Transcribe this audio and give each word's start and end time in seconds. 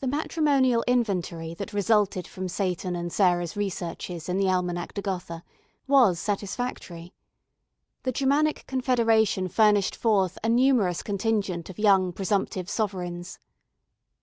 The 0.00 0.06
matrimonial 0.06 0.84
inventory 0.86 1.54
that 1.54 1.72
resulted 1.72 2.26
from 2.26 2.46
Seyton 2.46 2.94
and 2.94 3.10
Sarah's 3.10 3.56
researches 3.56 4.28
in 4.28 4.36
the 4.36 4.50
Almanach 4.50 4.92
de 4.92 5.00
Gotha 5.00 5.42
was 5.86 6.20
satisfactory. 6.20 7.14
The 8.02 8.12
Germanic 8.12 8.66
Confederation 8.66 9.48
furnished 9.48 9.96
forth 9.96 10.36
a 10.44 10.50
numerous 10.50 11.02
contingent 11.02 11.70
of 11.70 11.78
young 11.78 12.12
presumptive 12.12 12.68
sovereigns. 12.68 13.38